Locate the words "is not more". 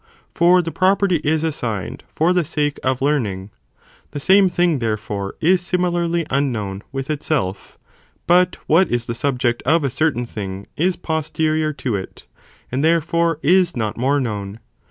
13.43-14.19